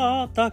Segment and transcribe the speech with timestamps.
[0.00, 0.48] 戦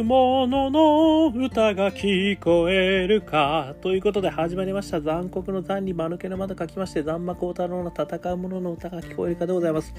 [0.00, 3.74] う者のの歌が聞こえるか。
[3.80, 5.00] ということで始まりました。
[5.00, 9.94] 残酷の残に間抜けの窓書きまして、残魔高太郎の戦う者のの歌が聞こえるかでございます。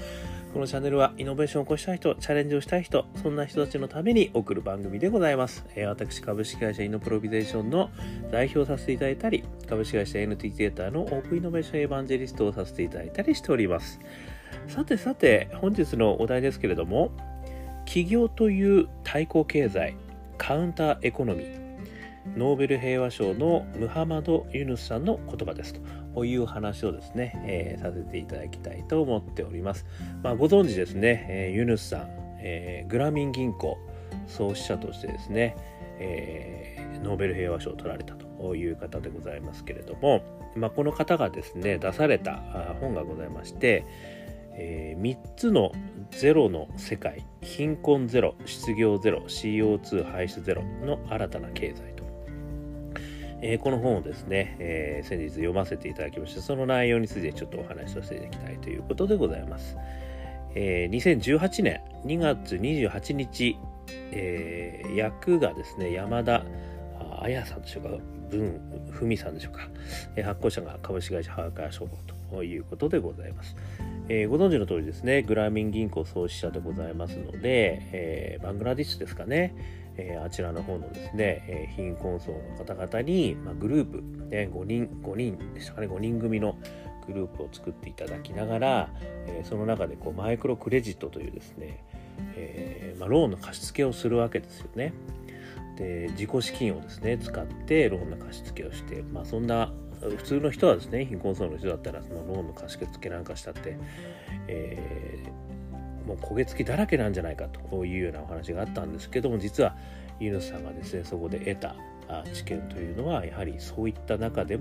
[0.54, 5.66] このチャンネルはイノベーションを起こしたい人、チャレンジをしたい人、そんな人たちのために送る番組でございます。
[5.74, 7.90] えー、私、株式会社イノプロビゼーションの
[8.30, 13.98] 代表させていただいたり、株式会社 NT データーのオープンイノベーションエヴァンジェリストをさせていただいたりしております。
[14.68, 17.10] さてさて、本日のお題ですけれども、
[17.86, 19.96] 起業という対抗経済
[20.36, 21.66] カウンターエコノミー
[22.36, 25.80] ノーベル平和賞のムハマド・ユヌスさんの言葉です
[26.14, 29.86] という話をですね、えー、させていただきたいと思っております。
[30.22, 32.08] まあ、ご存知ですね、えー、ユヌスさん、
[32.40, 33.78] えー、グラミン銀行
[34.26, 35.56] 創始者としてですね、
[35.98, 40.22] えー、ノーベル平和賞を取られたという方でございますけれども、
[40.56, 42.36] まあ、この方がですね出された
[42.80, 43.84] 本がございまして、
[44.58, 45.72] えー、3つの
[46.10, 52.04] ゼロの世界貧困ゼロ失業ゼロ CO2 排出ゼロの新たな経済と、
[53.42, 59.76] えー、この本をですね、えー、先日読ませていただきましてその内容についてちょっとお話しさせていただきたいということでございます、
[60.54, 63.58] えー、2018年2月28日、
[64.12, 66.42] えー、役がですね山田
[67.20, 67.90] 彩さんでしょうか
[68.30, 68.60] 文
[68.92, 69.68] 文さんでしょうか、
[70.16, 71.96] えー、発行者が株式会社ハーカー商法
[72.30, 73.54] ということでございます。
[74.08, 79.54] えー、ご存知の通りですね、グラミン銀行創始者でございますので、えー、バングラディッシュですかね、
[79.96, 86.56] えー、あちらの方のですね、え貧困層の方々に、まあ、グループ、ね、5人、5人でしたかね、5人組の
[87.08, 88.90] グループを作っていただきながら、
[89.26, 91.84] えその中でこうマイクロクレジットというですね、
[92.36, 94.92] えまあ、ローンの貸し付けをするわけですよね。
[95.76, 99.72] で自己資金をですね使ってローンの貸し付けをして、まあ、そんな
[100.10, 103.76] 普通の人はですね貧困層の人だったらそのローンの貸し付けなんかしたって、
[104.48, 109.76] えー、もう焦げ付きだらけなんじゃないかというようなお話があったんですけども実は
[110.20, 111.76] ユヌスさんがですねそこで得た
[112.32, 114.58] 知見というのはやはりそういった中で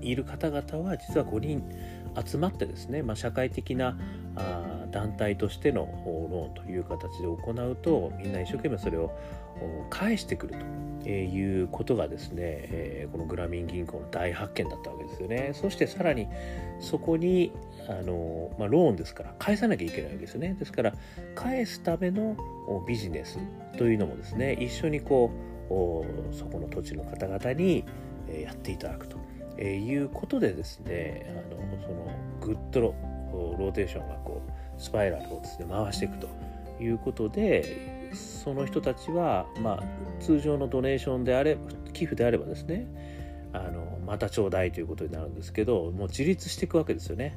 [0.00, 1.62] いる方々は実は5人
[2.24, 3.98] 集まってですね、まあ、社会的な
[4.36, 9.10] あ団体としてのローンという形で行うとみんな一生懸命それを
[9.90, 10.54] 返してくる
[11.02, 15.50] ということがですね、えこのグラミン銀行の大発見だったわけですよね。
[15.54, 16.28] そしてさらに
[16.80, 17.52] そこに
[17.88, 20.54] あの、まあ、ローンですから返さなきゃいけないわけですよね。
[20.58, 20.92] ですから
[21.34, 22.36] 返すための
[22.86, 23.38] ビジネス
[23.78, 25.30] というのもですね一緒にこ
[25.70, 27.84] うそこの土地の方々に
[28.42, 29.18] やっていただくと
[29.62, 32.10] いうことでですねあのその
[32.40, 36.28] good ro rotation がこうスパイラルをですね回していくと
[36.80, 39.82] いうことでその人たちは、まあ、
[40.22, 41.60] 通常のドネーションであれば
[41.92, 42.86] 寄付であればですね
[43.52, 47.36] あのまたちょうだいということになるんですけどもう自立していくわけですよね。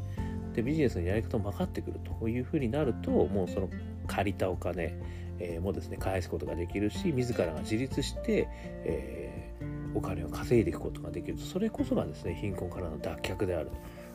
[0.53, 3.69] でビジネスのやり方も分かってくるというふうになるともうその
[4.07, 4.97] 借りたお金、
[5.39, 8.49] えー、もですね返すことができるし自らが自立して、
[8.83, 13.73] えー、お金を稼いでいくことができるそれこそがですね貧困からの脱却であると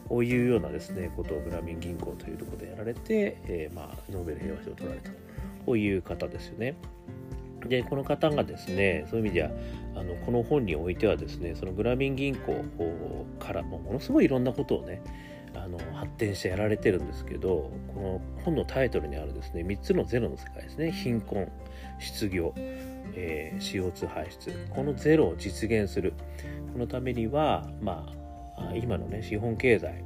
[0.09, 5.17] こういうようなですねことをグラミン銀行というところでやられて、えー、まあ、ノーベル平和賞を取られたと。
[5.75, 6.77] いう方ですよね。
[7.69, 9.51] でこの方がですねそういう意味では
[9.97, 12.65] あのこの本においてはですねそのグラミン銀行
[13.41, 15.03] からもものすごいいろんなことをね
[15.55, 21.51] あの発展してやられてるんですけどこの本のタイトルにあるですね3つのゼロの世界ですね貧困
[21.99, 26.13] 失業、えー、CO2 排出このゼロを実現する
[26.73, 28.26] このためにはまあ
[28.75, 30.05] 今のね資本経済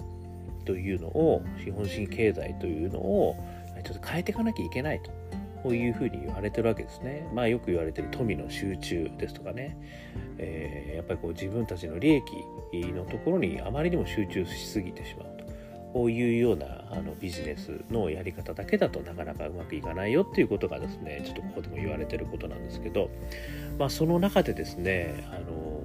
[0.64, 3.36] というのを資本主義経済というのを
[3.84, 5.10] ちょっと変えていかなきゃいけないと
[5.62, 7.28] こういうふうに言われてるわけですね。
[7.34, 9.76] まあよく言われてる富の集中ですとかね、
[10.38, 12.24] えー、やっぱりこう自分たちの利益
[12.92, 15.40] のところにあまりにも集中しすぎてしまうと。
[15.92, 23.10] こういうようなあのビジネスのやり方だけだとなかなかうまくいかないよっていうことがですねちょっとここでも言われてることなんですけど、
[23.76, 25.79] まあ、その中でですねあの、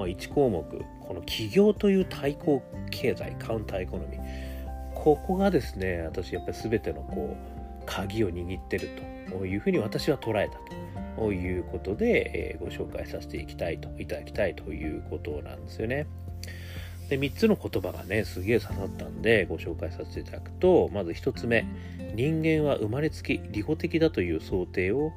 [0.00, 0.64] まあ、1項目
[1.06, 8.88] この企業という対抗経済カウンターエコノミーここがですね私やっぱり全てのこう鍵を握ってる
[9.28, 10.58] というふうに私は捉えた
[11.20, 16.06] ということで、え、ご紹介させていきたいといただきたいということなんですよね。
[17.10, 21.66] で3つの言葉がねすげえ刺さったんでご紹介させていただくとまず1つ目
[22.14, 25.12] 人間は生まれつき利己的だという想定を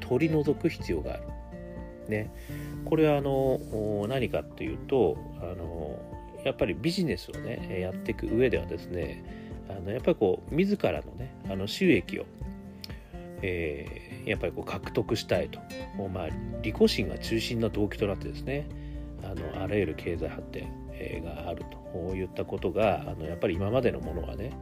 [0.00, 1.35] 取り除く必要がある。
[2.08, 2.32] ね、
[2.84, 5.98] これはあの何かというとあの
[6.44, 9.24] やっぱりビジネスをねやっていく上ではですね
[9.68, 12.24] あのやっぱりこう自らのねあの収益を、
[13.42, 15.60] えー、やっぱりこう獲得したいと。
[16.12, 16.28] まあ
[16.62, 18.68] 利己心が中心の動機となってですね
[19.22, 21.86] あのあらゆる経済発展があると。
[22.14, 24.52] いったことがあのやっぱり今までのものはね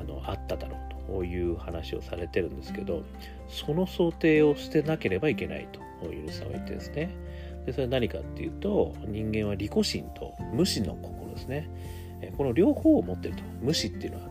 [0.00, 3.02] あのあっただろうという話をされてるんですけど
[3.48, 5.81] その想定を捨てなければいけないと。
[6.06, 7.14] いうさんは言ってですね。
[7.66, 11.68] でそれは何かっていうと人間は利己心と無視の心ですね。
[12.36, 14.28] この両方を持ってると無視っていうのは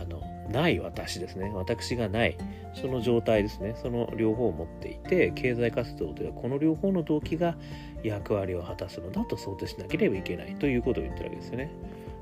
[0.00, 2.38] あのない私ですね私がない
[2.74, 7.56] その状態ですねその両方を持っていて経済活動ではこの両方の動機が
[8.02, 11.70] 役割を果たすのだと想定しなければいけないということを言ってるわけですよね。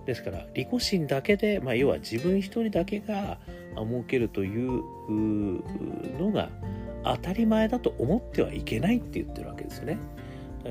[0.07, 3.39] ですから利己心だけで、まあ、要は自分一人だけが
[3.77, 4.83] 儲けるという
[6.19, 6.51] のが
[7.05, 9.99] 当たり前だと思ってはいけないって言ってるわけですよね。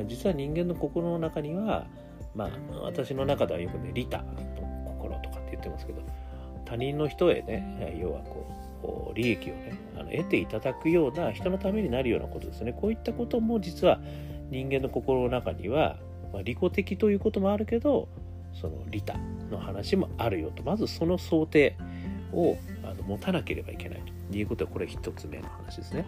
[0.08, 1.86] 実は人間の心の中には、
[2.34, 2.50] まあ、
[2.82, 4.24] 私の中ではよくね利他の
[4.86, 6.02] 心とかって言ってますけど
[6.66, 12.74] 他人の人へね要はこう利益をねあの得ていただくような人のためになるようなことですね。
[12.74, 14.00] こういったことも実は
[14.50, 15.98] 人間の心の中には、
[16.32, 18.08] まあ、利己的ということもあるけど
[18.54, 19.18] その利他
[19.50, 20.64] の話もあるよと。
[20.64, 21.76] まずその想定
[22.34, 24.21] をあの持たなければいけないと。
[24.38, 26.06] いうことはこれ1つ目の話ですね。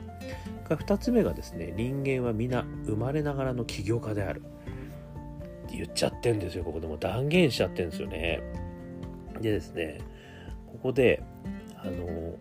[0.70, 8.42] 2つ目がですね人間は皆生まれながらの起業家であるって言っちゃってんですよここでも断言しちゃってんですよね。
[9.42, 10.00] でですね
[10.68, 11.24] ここで
[11.78, 12.36] あの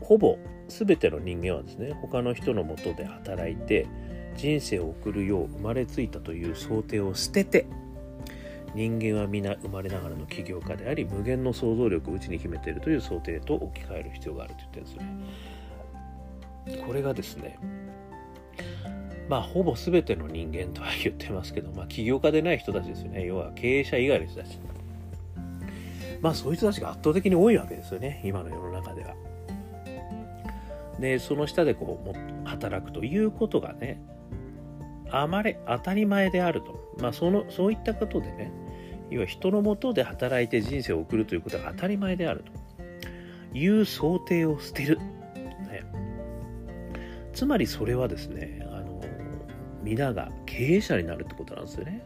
[0.00, 0.38] ほぼ
[0.68, 3.86] 全ての人間はですね他の人のもとで働いて
[4.36, 7.66] 人生を送るよう生まれついたという想定を捨てて
[8.74, 16.86] 人間は皆生まれながらの起業家であり無限の想像力を内に秘めているという想定と置き換える必要があると言ってるんですよね。
[16.86, 17.58] これがですね
[19.28, 24.58] まあほぼ全ての人間とは言ってますけど、まあ、起業家でない人たちですよね要は経営者以外の人たち
[26.20, 29.14] まあそういう人たちが圧倒的に多いわけですよね今の世の中では。
[30.98, 34.02] でその下でこう働くということがね
[35.10, 36.94] あまり当たり前であると。
[36.98, 38.52] まあ、その、そういったことでね、
[39.10, 42.44] 要は人のもとで働いて人生を送るということが当たり前である
[43.52, 44.98] という想定を捨てる。
[44.98, 45.84] ね、
[47.32, 49.00] つまりそれはですね、あの、
[49.82, 52.02] 皆が経営者になるってことなんですよね。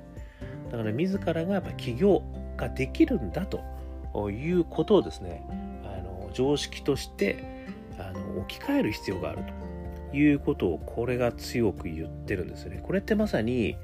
[0.71, 2.23] だから自らがやっぱ起業
[2.57, 5.47] ができるんだということをですね、
[5.85, 7.67] あの常識として
[7.99, 9.74] あの置き換える必要があると。
[10.15, 12.81] いうことをこれが強く言ってるんですよね。
[12.83, 13.77] これってまさに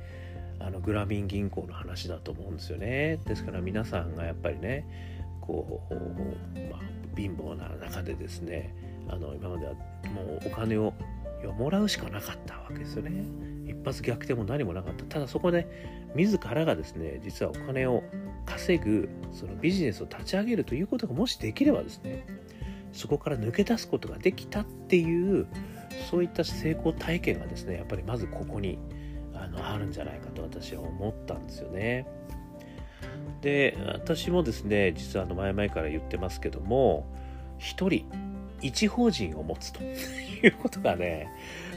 [0.58, 3.18] あのグラミン銀行の話だと思うんですよね。
[3.26, 4.86] ですから皆さんがやっぱりね
[5.40, 5.94] こう、
[6.70, 6.80] まあ、
[7.16, 8.74] 貧乏な中でですね
[9.08, 10.92] あの今まではもうお金を
[11.58, 13.24] もらうしかなかったわけですよね。
[13.66, 15.04] 一発逆転も何もなかった。
[15.04, 15.66] ただそこで
[16.14, 18.02] 自らがですね実はお金を
[18.46, 22.26] 稼ぐそのビジネスを立ち上げるということがもしできればですね
[22.92, 25.46] そこから抜け出すことができたっていう
[26.10, 28.78] そういった成功体験がですねやっぱりまずここに
[29.34, 32.06] あのあるんじゃないかと私は思ったんですよね。
[33.40, 37.06] で私もですね実はあの前々から言ってますけども
[37.58, 38.04] 一人
[38.60, 41.28] 一法人を持つと いうことがね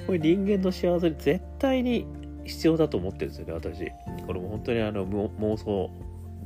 [0.05, 2.05] これ人間の幸せに絶対に
[2.43, 3.91] 必要だと思ってるんですよね私
[4.25, 5.89] これも本当にあの妄想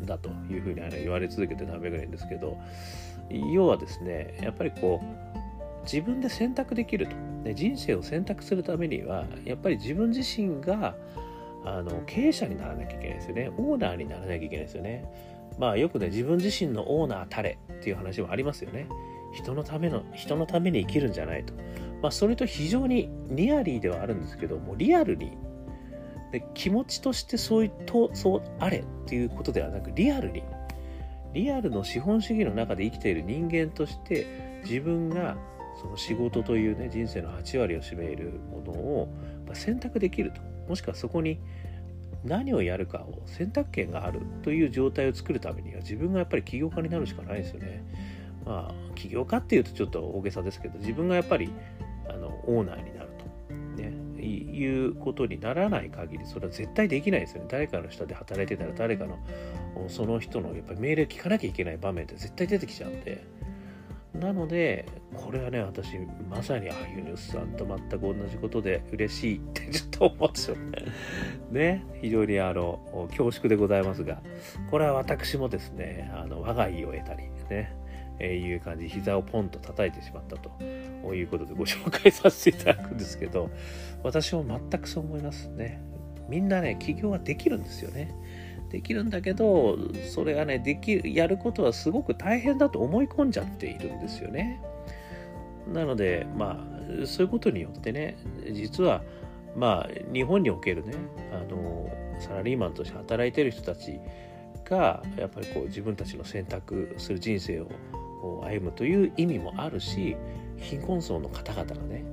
[0.05, 2.57] だというふうにあの言われ続けて何百年ですけど
[3.51, 5.46] 要はですねやっぱりこう
[5.91, 10.95] 自分で選択できると、ね、人生を選択するためにはやっぱり自分自身が
[11.63, 13.51] あの経営者にならなきゃいけないですよね。
[13.57, 15.05] オーナーにならなきゃいけないですよね。
[15.57, 18.87] まあよくね自分自身のオーナーたれっていう話もありますよね。
[19.33, 21.53] 人のための人のために生きるんじゃないと。
[22.01, 25.37] まあそれと非常にリアリーではあるんですけどもリアルに。
[26.31, 30.43] で気持ちとしてそういとそうあれっていうことではなくリアルに。
[31.33, 35.37] リアルの資本主義の中で生きている人間として自分が
[35.81, 39.13] その仕事というね人生の8割を占めるものを
[39.53, 41.39] 選択できるともしくはそこに
[42.25, 47.83] 何をやるかを選択権があるという状態を作るためには自分がやっぱり起業家になるしかないですよね。
[48.45, 51.49] まあ起業家っていうとちょっと大げさですけど自分がやっぱり
[52.09, 53.09] あのオーナーになる
[53.47, 53.93] と、ね、
[54.23, 57.47] いうことにならない限りそれは絶対できないですよね。
[57.49, 59.19] 誰かの下で働いてたら誰かの
[59.87, 63.23] その人のやっぱり命令聞かなきゃいけない場面って絶対出てきちゃうんで。
[64.13, 65.97] なので、これはね、私、
[66.29, 70.71] まさに、あ、ユニスさんと全く同じことで嬉しいってちょっと思うんですよね。
[71.51, 74.21] ね、非常にあの、恐縮でございますが、
[74.71, 77.75] これは私もですね、あの、我が家を得たり、ね、
[78.19, 83.51] えー、いう感じ、膝をポンと叩いてしまったということでご紹介させていただくんですけど、
[84.03, 85.81] 私も全くそう思いますね。
[86.27, 88.13] みんなね、起業はできるんですよね。
[88.69, 89.77] できるんだけど
[90.13, 94.61] それがねできるやることはすごく大変だと思い込んじゃっているんですよね。
[95.73, 96.65] なのでま
[97.01, 98.17] あそういうことによってね
[98.51, 99.03] 実は
[99.55, 100.93] まあ日本におけるね
[101.33, 103.99] あのサラリーマンとして働いてる人たち
[104.65, 110.15] がやっぱりこう自分たちの選択する人生を歩むという意味もあるし
[110.57, 112.03] 貧困層の方々がね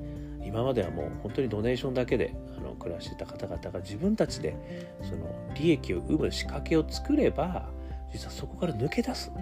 [0.54, 4.54] 今まではもう本当にドネーションだけであの暮らしてた方々が自分たちで
[5.02, 7.68] その利益を生む仕掛けを作れば
[8.12, 9.32] 実はそこから抜け出す。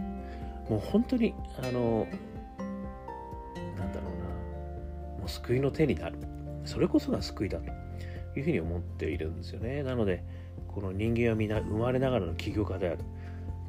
[0.71, 2.07] もう本当にあの
[3.76, 4.12] なんだろう
[5.19, 5.19] な。
[5.19, 6.16] もう救いの手になる。
[6.64, 7.66] それこそが救いだと
[8.38, 9.83] いうふうに思っているんですよね。
[9.83, 10.25] なので
[10.66, 13.00] この人間はみんな生まれながらの起業家である。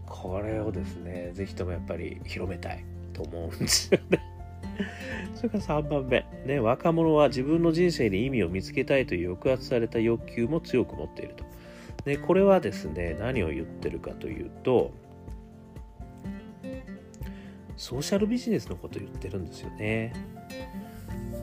[0.06, 4.33] これをですね是非ともやっぱり広めたいと思うんですよね。
[5.36, 11.44] それから3番目、ね、若者は自分の人生に意味を見つけたいという抑圧された欲求も強く持っていると。
[12.06, 14.92] でこれはですね何を言ってるかというと
[17.78, 20.14] ソーシャルビジネスのことを言ってるんですよね。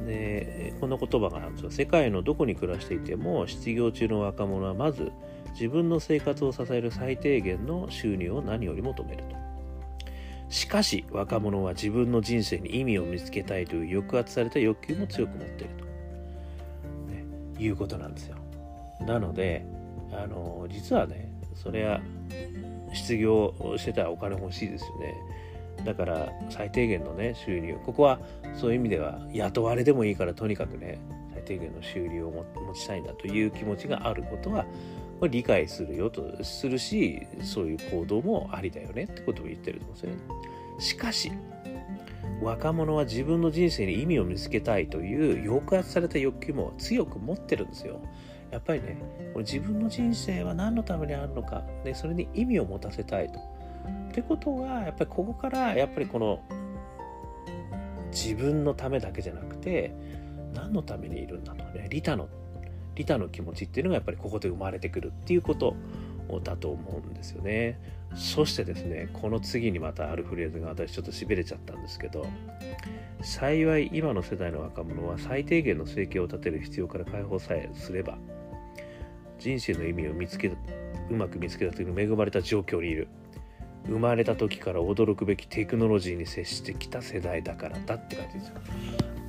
[0.07, 5.13] でこの言葉がなんですよ世界のどこに暮らしていても失業中の若者はまず
[5.53, 9.50] 自分の生活を支える最低限の収入を何より求めると。
[10.50, 15.85] しかし若者は自分の人生に意味を見つけたいという抑圧された欲求も強く持っていると、
[17.12, 17.25] ね、
[17.59, 18.37] いうことなんですよ。
[19.07, 19.64] なので
[20.12, 22.00] あの実はねそれは
[22.92, 25.14] 失業してたらお金欲しいですよね。
[25.85, 28.19] だから最低限のね収入ここは
[28.54, 31.00] そういう意味では雇われでもいいからとにかくね
[31.33, 34.66] 最低限の収入を持ちたいんだという気持ちがあることは
[35.21, 40.17] これ理解するよとするしそういう行動もありだよねってことを言ってると思うんですよね。
[40.79, 41.31] しかし
[42.43, 48.00] 若者は自分の人生に意味を見つけたいという抑圧された欲求も強く持ってるんですよ。
[48.50, 48.97] やっぱりね
[49.37, 53.39] 自分の人生は何のためにあるのか、ね、それに意味を持たせたいと。
[53.39, 56.43] ってことはやっぱりここからやっぱりこの
[58.11, 59.95] 自分のためだけじゃなくて
[60.55, 62.27] 何のためにいるんだとね利他の
[62.95, 65.75] 利他の気持ちっていうのがやっぱりここで生まれてくるっていうこと
[66.45, 67.79] だと思うんですよね。
[68.15, 72.27] そしてですねこの次にまたあるフレーズが私ちょっとしびれちゃったんですけど
[73.23, 78.19] 幸い今の世代の若者は最低限の生計を立てる必要から解放さえすれば
[79.39, 83.09] 人生の意味を見つけうまく見つけた時に恵まれた状況にいる
[83.87, 88.55] 生まれた時から驚くべきテクノロジーに接してきた世代だからだって感じですよ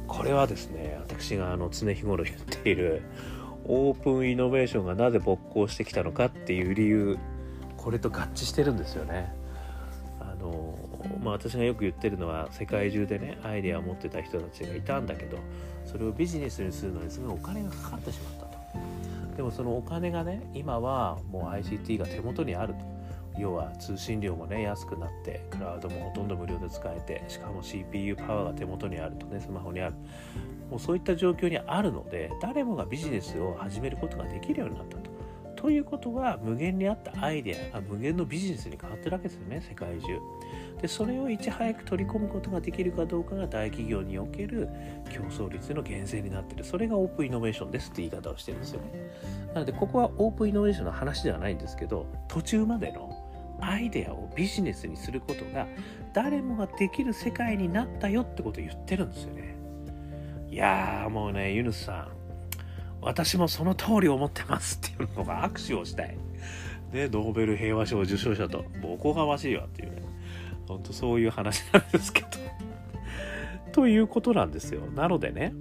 [0.07, 3.03] これはですね私があの常日頃言っている
[3.65, 7.17] オープンイノベーションがなぜ勃興してきたのかっていう理由。
[7.77, 9.33] これと合致してるんですよね。
[10.19, 10.77] あの
[11.23, 15.37] まあ私がよく言ってるのは世界中でねアイデアを持ってた人たちがいたんだけど
[15.85, 18.57] それをビジネスにするのにすごいお金がかかってしまったと。
[19.35, 22.91] でもそのお金がね今はもう ICT が手元にあると。
[23.37, 29.95] 要は通信量もね安くなってクラウドもほとんど無料で使えてしかも CPU パワーが手元にあるとねスマホにある
[30.71, 35.11] もうそういった状況にあるので誰もがビジネスを始めることができるようになったと。
[35.57, 40.19] ということは無限にあったアイデアが無限のビジネスに変わってるわけですよね世界中。
[40.81, 44.67] でそれをいち早く取り込むことができるかどうかが大企業における
[45.11, 48.87] 競争率の源泉になってるそれがオープンイノベーションですって言い方をしてるんですよね
[49.53, 53.11] なのでここはオープンイノベーションの話ではないんですけど途中までの
[53.61, 55.67] アイデアをビジネスにすることが
[56.13, 59.50] 誰もができる世界になったよってことを言ってるんですよね
[60.51, 62.07] いやーもうねユヌスさん
[63.01, 66.17] 私もその通り思ってますっていうのが握手をしたい。
[66.91, 70.03] ねノーベル平和賞受賞者ともうおこがましいわっていうね。
[70.67, 72.27] ほんとそういう話なんですけど。
[73.71, 74.81] ということなんですよ。
[74.93, 75.53] なのでね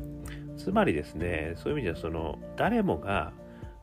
[0.59, 3.32] つまりですねそういう意味ではその誰もが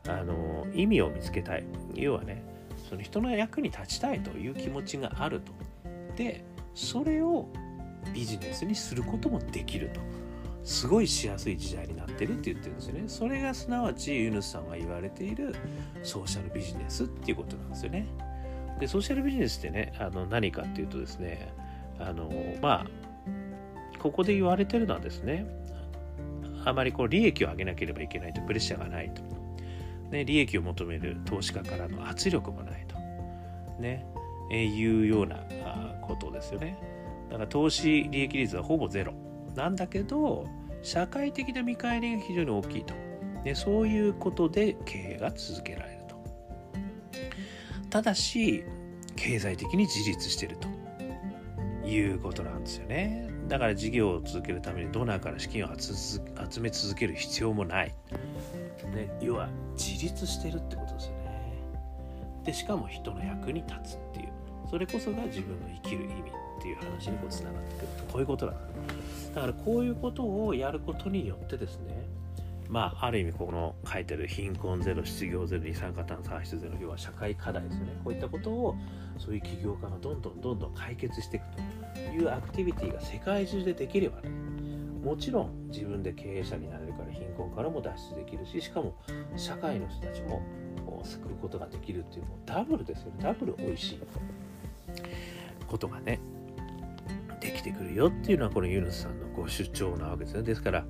[0.06, 1.64] あの意味を見つけたい。
[1.94, 2.44] 要はね
[2.88, 5.52] その人の役に立ちたいという気持ちがあると。
[6.16, 7.48] でそれを
[8.14, 10.17] ビジネスにすることもできると。
[10.64, 13.04] すごいしやすい時代になってるって言ってるんですよね。
[13.06, 15.54] それがすなわちユヌスさんが言われている
[16.02, 18.06] ソーシャルビジネスっていうことなんですよね。
[18.78, 21.52] でソーシャルビジネスってねあの何かっていうとですね
[21.98, 22.86] あのまあ
[23.98, 25.46] ここで言われてるのはですね
[26.64, 29.22] あまりこう利益を上げなければいけないとプレッシャーがないと、
[30.10, 32.96] ね、利益を求める投資家からの圧力もないと。
[33.80, 34.04] ね、
[34.50, 35.36] えいうような
[36.02, 36.76] ことですよね。
[37.30, 39.14] だから投資利益率はほぼゼロ。
[39.58, 40.46] なんだけど
[40.82, 42.94] 社会的な見返りが非常に大きいと、
[43.44, 46.16] ね、そういうことで経営が続けられると。
[47.90, 48.64] ただし
[49.16, 50.68] 経済的に自立してると。
[51.84, 53.30] いうことなんですよね。
[53.48, 57.94] だから事業を続けるためにドナーから資金を集め続ける必要もない、
[58.94, 61.62] ね、要は自立してるってことですよね。
[62.44, 64.28] でしかも人の役に立つっていう。
[64.68, 66.47] それこそが自分の生きる意味。
[66.58, 68.54] っていう話にこうつながってくるとこういうことなん
[69.34, 72.06] だからこういうことをやることによってですね
[72.68, 77.92] まあ、ある意味この書いてる貧困ゼロ失業ゼロ二酸化炭素排出ゼロ要は社会課題ですよね。
[78.04, 78.76] こういったことを
[79.16, 81.46] そういう起業家がどんどんどんどん解決していく
[81.94, 84.28] というアクティビティが世界中でできればね
[85.02, 88.94] もちろん自分で経営者になれるから貧困からも脱出できるししかも
[89.34, 90.42] 社会の人たちも
[91.04, 94.00] 救うことができるっていうもうダブルですよねダブル美味しい
[95.66, 96.20] ことがね
[97.40, 100.42] できてくるよっていうのはこのユヌスさんのご主張なわけですね。
[100.42, 100.84] ですから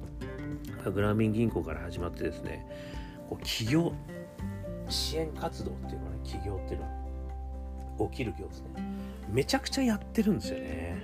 [0.91, 2.67] グラミン銀行から始まってですね
[3.29, 3.93] こう企業
[4.89, 8.69] 支援活動っていうのはね企業っていうのは起きる業ですね。
[9.31, 11.03] めちゃくちゃやってるんですよね。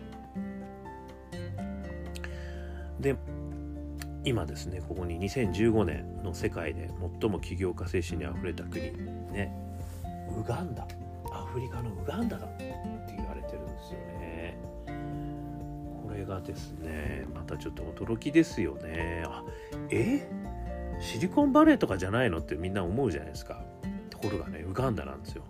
[3.01, 3.17] で
[4.25, 6.89] 今ですねここに2015年の世界で
[7.21, 8.81] 最も起業家精神にあふれた国
[9.33, 9.55] ね
[10.39, 10.87] ウガンダ。
[11.31, 12.47] アフリカのウガンダだ。
[16.25, 19.25] れがですねまたちょっと驚きですよね。
[19.27, 19.45] あ
[19.91, 20.29] え？
[21.01, 23.63] シリコンバレーとかじゃないのってみんな思うじゃないですか。
[24.11, 25.43] ところがねウガンダなんですよ。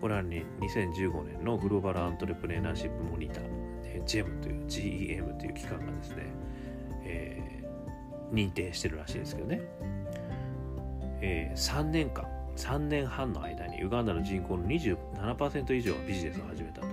[0.00, 3.62] これは、ね、2015年のグローバルアントレプレーナーシップモニター。
[4.04, 6.26] GEM という GEM という機関がですね、
[7.04, 7.52] えー
[8.32, 9.60] 認定してるらしいんですけどね、
[11.20, 12.24] えー、3年間
[12.56, 16.86] 3年半の間にウガンダの人口の27%以上がビジネスを始めたと。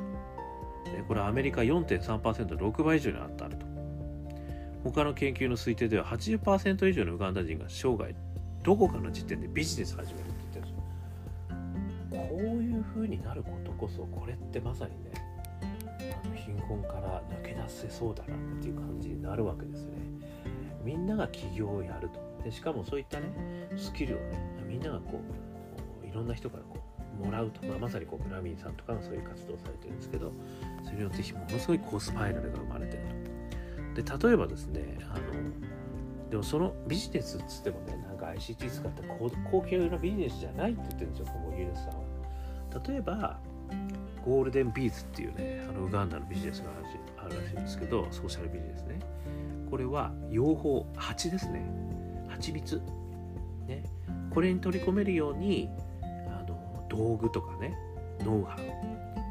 [1.10, 3.66] これはアメリカ 4.3%6 倍以上にあったると。
[4.84, 8.14] 他の研究の推定では80%以上のウガンダ人が生涯
[8.62, 10.76] どこかの時点でビジネス始めるって言ってる
[11.56, 12.28] んですよ。
[12.28, 15.12] こういう風になることこそこれってまさにね
[16.24, 19.94] あの貧困から抜け出せそうだなっていう感じになるわけですね。
[20.86, 22.20] みんなが起業をやると。
[22.44, 23.26] でしかもそういったね
[23.76, 25.20] スキルをねみんながこ
[26.04, 26.69] ういろんな人からこう
[27.20, 30.32] もらうと、まあ、まさにこうグラミーさんとかがそういう活動をされてるんですけど
[30.84, 34.20] それによってものすごい高スパイラルが生まれてると。
[34.20, 39.04] で例えばですねあのでもそのビジネスっつってもねなんか ICT 使った
[39.52, 42.00] 高級なビジネスじゃないって言ってるんですよこのユネスさんは。
[42.88, 43.40] 例えば
[44.26, 46.70] ゴールデンビーズっていうねあのウガンダのビジネスが
[47.18, 49.00] あるらしいんですけどソーシャルビジネスね。
[49.70, 51.66] これは養蜂蜂ですね。
[52.30, 52.82] 蜂蜜。
[53.68, 53.84] ね。
[54.30, 55.70] これに取り込めるように
[56.90, 57.78] 道具とかね
[58.22, 58.60] ノウハウ。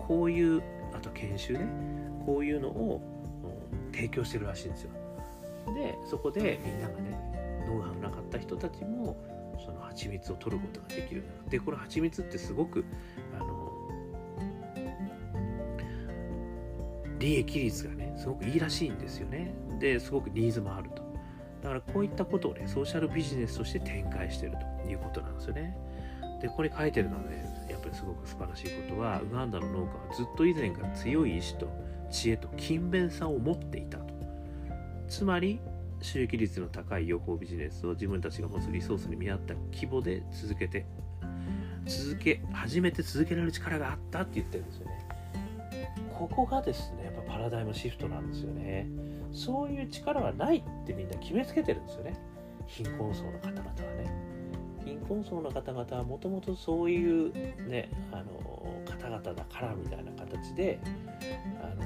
[0.07, 0.63] こういう
[0.95, 1.69] あと研修ね。
[2.25, 3.01] こういうのを
[3.93, 4.91] 提供してるらしいんですよ。
[5.75, 9.17] でそこでみんながねノウハウなかった人たちも
[9.65, 11.25] その蜂蜜を取ることができる。
[11.51, 12.85] でこの蜂蜜ってすごく
[13.35, 13.73] あの
[17.19, 19.53] 利益率がねすごくいいらしいんですよね。
[19.79, 21.03] ですごくニーズもあると。
[21.63, 24.53] だからこういったことをねソーシャルビジネスとして展開してる
[24.85, 25.77] ということなんですよね。
[26.41, 31.69] でここに書いてるのはねやっぱりすごく素晴らしいことはウガンダの農家はずっと以前から強い意志と
[32.11, 34.07] 知恵と勤勉さを持っていたと。
[35.09, 35.61] つまり
[36.01, 40.87] 収益率の高い養蜂ビジネスを自分たちが持つリソースに見合った規模で続けて
[41.87, 45.09] 続け始めて続けられる力があったって言ってるんですよね。
[46.17, 48.87] ここがですねやっぱパラダイムシフトなんですよね。
[49.33, 52.19] そういう力はないってみんな決めつけてるんですよね。
[52.67, 54.38] 貧困層の方々はね。
[54.89, 57.33] 貧困層の方々はもともとそういう
[57.69, 60.81] ねあの方々だからみたいな形で
[61.63, 61.85] あの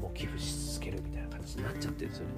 [0.00, 2.32] もう寄付し続けるみたいな形になっちゃってるんですよね。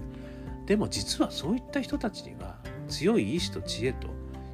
[0.67, 2.57] でも実はそういった人たちには
[2.89, 4.09] 強い意志と知恵と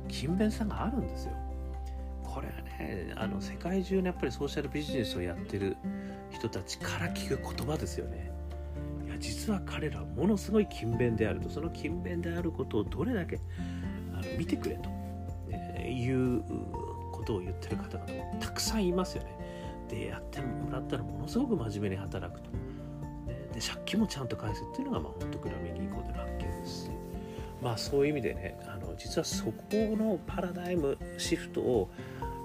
[0.09, 1.33] 勤勉さがあるんですよ。
[2.25, 5.77] これはねあの世界中のやっぱりソーシャルビジネスをやってる
[6.31, 8.33] 人たちから聞く言葉ですよね。
[9.19, 11.49] 実は彼らはものすごい勤勉であると。
[11.49, 13.41] その勤勉であることをどれだけ
[14.37, 14.91] 見てくれと、
[15.51, 16.43] えいう
[17.13, 19.37] ことを言ってる方々もたくさんいますよね。
[19.89, 22.51] でやってもらったらものすごく真面目に働くと。
[23.57, 26.91] で借金もちゃんと返すっていうのが、まあ、本当グラミン銀行での発見ですし
[27.63, 31.91] まあそういう意味でねあの実はそこのパラダイムシフトを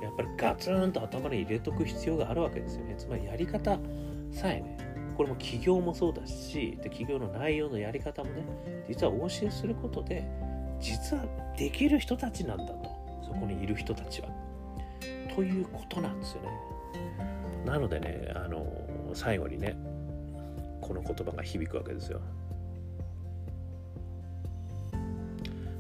[0.02, 3.78] やっぱりガツンと頭に入れとく必要があるわけですよねつまりやり方
[4.32, 4.78] さえね
[5.18, 8.46] これも起業もそうだしで起業の内容のやり方もね
[8.88, 10.26] 実はお教えすることで
[10.82, 11.24] 実は
[11.58, 13.02] できる人たちなんだと。
[13.24, 14.30] そこにいる人たちは。
[15.36, 16.50] ということなんですよね。
[17.65, 18.65] なのでねあの
[19.13, 19.78] 最後にね
[20.82, 22.20] この言葉が響くわけですよ。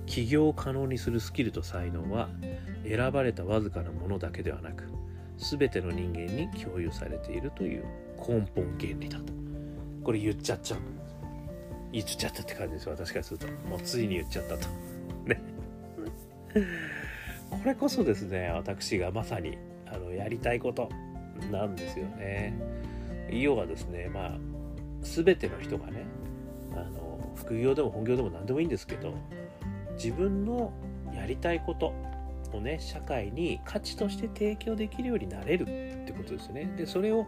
[0.05, 2.29] 起業を可能にするスキルと才能は
[2.85, 4.83] 選ばれたわずかなものだけではなく
[5.37, 7.85] 全ての人間に共有されているという
[8.17, 9.33] 根本原理だと。
[10.03, 10.79] これ言っちゃっちゃう。
[11.91, 13.47] 言っちゃったって感じです私からすると。
[13.67, 14.90] もうついに言っちゃったと。
[17.49, 20.89] これこそですね私がまさにあのやりたいこと
[21.51, 22.53] なんですよね。
[23.29, 24.39] 要はですねまあ
[25.01, 26.05] 全ての人がね
[26.73, 29.13] あの副業でも本業でも何でもいいんですけど
[29.93, 30.71] 自分の
[31.13, 31.93] やりたいこと
[32.53, 36.73] をね社会に価値として提供できるようになれるってことですね。
[36.77, 37.25] でそれを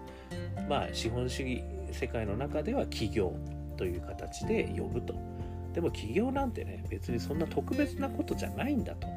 [0.69, 3.33] まあ資本主義世界の中では企業
[3.77, 5.32] という形で呼ぶと。
[5.73, 9.07] でも企業なんてね別にそんな特別なことじゃないんだと。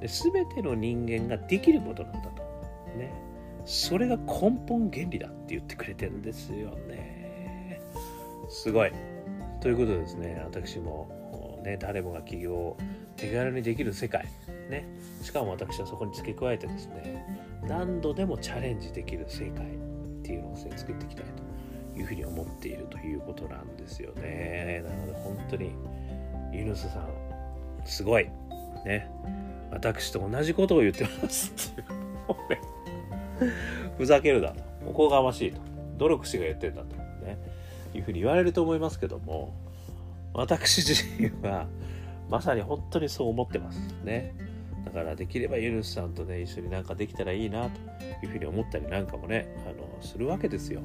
[0.00, 2.42] で全ての人間ができることなんだと。
[2.96, 3.12] ね。
[3.64, 7.80] それが根本原理だって言ってくれてるんですよね。
[8.48, 8.92] すごい。
[9.60, 12.76] ということでですね私もね誰もが起業を
[13.16, 14.26] 手軽にできる世界
[14.70, 14.88] ね。
[15.22, 17.24] しかも私はそこに付け加えてですね
[17.68, 21.39] 何度でもチャレンジできる世界っていうのを、作っていきたいと
[22.00, 24.82] いうふうに思っているということなんですよね。
[24.84, 25.72] なので本当に
[26.52, 27.08] ユヌスさん
[27.84, 28.28] すごい。
[28.84, 29.08] ね。
[29.70, 33.52] 私と同じことを言ってますっていう。
[33.98, 34.62] ふざけるだと。
[34.86, 35.60] おこがましいと。
[35.98, 36.96] 努力しが言ってんだと。
[36.96, 37.38] ね。
[37.94, 39.54] いうふうに言われると思いますけども。
[40.32, 41.66] 私自身は
[42.28, 43.78] まさに本当にそう思ってます。
[44.04, 44.34] ね。
[44.84, 47.80] だからできればユヌスさんとね一緒になんかできたらいいなと
[48.24, 50.80] いうふうに思ったりなんかもねあのするわけですよ。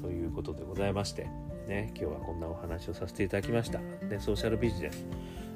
[0.00, 1.24] ということでございまして
[1.66, 5.04] ね今日はこんなお話をさせていただきました、ね、ソーシャルビジネス、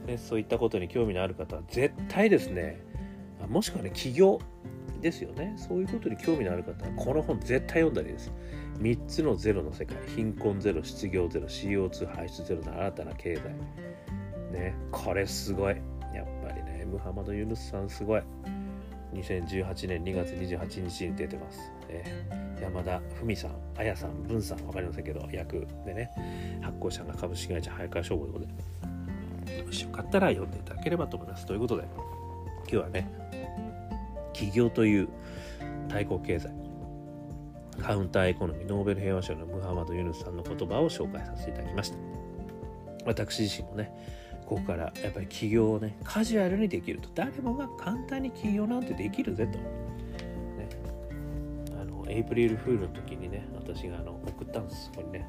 [0.06, 2.82] ね、そういったことに興味のある方は絶対ですね
[3.48, 4.40] もしくはね起業
[5.04, 5.54] ですよね。
[5.58, 8.32] そういうことに興味のある方はこの本絶対読んだりです。
[8.78, 13.42] 3つのゼロの世界貧困ゼロ失業ゼロ CO2 排出ゼロの新たな経済。
[14.50, 15.76] ねこれすごい。
[16.14, 18.22] やっぱりねムハマド・ユヌスさんすごい。
[19.14, 26.10] 2018年2月28日に出てます、えー、山田文さん綾さん文さん分かりませんけど役でね
[26.62, 28.46] 発行者が株式会社早川商工ということ
[29.56, 31.46] でもしよかったら読んでいただければと思います。
[31.46, 31.84] ということで
[32.70, 33.10] 今日はね
[34.32, 35.08] 起業という
[35.88, 36.50] 対抗経済
[37.80, 41.96] カウンターエコノミーノーベル平和賞のムハマド・ユヌスさんの言葉を紹介させていただきました。
[43.04, 43.92] 私自身もね
[44.46, 47.08] ここからやっぱり起業をねカジュアルにできると。
[47.14, 49.58] 誰もが簡単に起業なんてできるぜと、
[52.04, 54.86] のエイプリルフールの時にね私があの送ったんです。
[54.86, 55.26] そこにね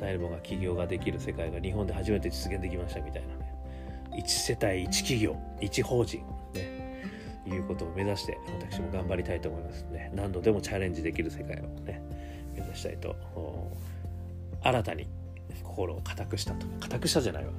[0.00, 3.54] 誰もが起業ができる世界が日本で初めて実現できましたみたいなね
[4.12, 6.18] 1世帯1企業1法人
[6.54, 6.78] ね
[7.46, 10.10] いうことを目指して私も頑張りたいと思いますね。
[10.14, 12.02] 何度でもチャレンジできる世界をね
[12.54, 13.16] 目指したいと
[14.62, 15.08] 新たに
[15.62, 16.66] 心を固くしたと。
[16.80, 17.52] 固くしたじゃないわ。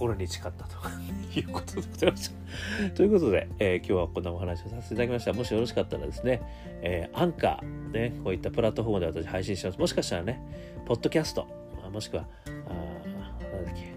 [0.00, 0.78] 心に誓ったと
[1.38, 2.90] いうことでございました。
[2.94, 5.34] ということで、えー、今日はこんなお話をさせていただきました。
[5.34, 6.40] もしよろしかったらですね、
[6.80, 9.78] えー、アンカー、ね、こういったプラットフォームで私配信します。
[9.78, 10.40] もしかしたらね、
[10.86, 11.46] ポッドキャスト、
[11.92, 12.26] もしくは、
[12.66, 13.92] あなんだっけ、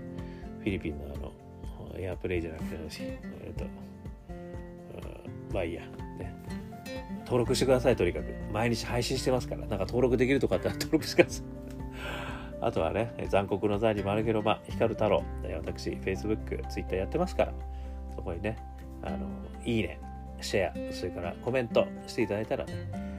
[0.60, 3.66] フィリピンのあの、エアプレイじゃなくて、えっ、ー、と、
[5.54, 5.82] まあいいや、
[6.20, 6.36] ね。
[7.20, 8.26] 登録してください、とにかく。
[8.52, 9.62] 毎日配信してますから。
[9.62, 11.63] なんか登録できるとかあったら登録してください。
[12.66, 15.24] あとはね、残酷の座に丸ゲロマ、光太郎、
[15.66, 17.54] 私、Facebook、Twitter やってますから、
[18.16, 18.58] そこにね、
[19.02, 19.28] あの、
[19.66, 20.00] いいね、
[20.42, 22.74] シェア、それからコメントしていただいたらね、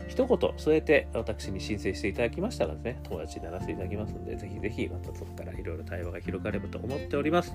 [0.08, 7.54] 一言添えて私に申請していただきましたらね、友達にならせていただきますので、ぜひぜひまたそこからいろいろ対話が広がればと思っております。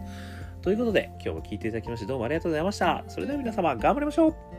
[0.61, 3.03] ということで、今日も聞いていただきましてどうもありがとうございました。
[3.07, 4.58] それでは皆様、頑張りましょう